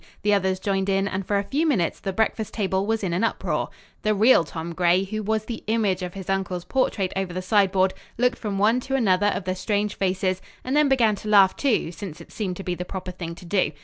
The 0.23 0.33
others 0.33 0.59
joined 0.59 0.89
in 0.89 1.07
and 1.07 1.23
for 1.27 1.37
a 1.37 1.43
few 1.43 1.67
minutes 1.67 1.99
the 1.99 2.11
breakfast 2.11 2.55
table 2.55 2.87
was 2.87 3.03
in 3.03 3.13
an 3.13 3.23
uproar. 3.23 3.69
The 4.01 4.15
real 4.15 4.43
Tom 4.43 4.73
Gray, 4.73 5.03
who 5.03 5.21
was 5.21 5.45
the 5.45 5.63
image 5.67 6.01
of 6.01 6.15
his 6.15 6.27
uncle's 6.27 6.65
portrait 6.65 7.13
over 7.15 7.33
the 7.33 7.41
sideboard, 7.43 7.93
looked 8.17 8.39
from 8.39 8.57
one 8.57 8.79
to 8.79 8.95
another 8.95 9.27
of 9.27 9.43
the 9.43 9.53
strange 9.53 9.93
faces 9.93 10.41
and 10.63 10.75
then 10.75 10.89
began 10.89 11.13
to 11.17 11.27
laugh 11.29 11.55
too, 11.55 11.91
since 11.91 12.19
it 12.19 12.31
seemed 12.31 12.57
to 12.57 12.63
be 12.63 12.73
the 12.73 12.83
proper 12.83 13.11
thing 13.11 13.35
to 13.35 13.45
do. 13.45 13.73